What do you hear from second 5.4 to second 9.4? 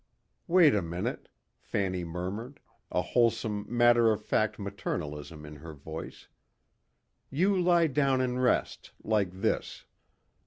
in her voice, "you lie down and rest... like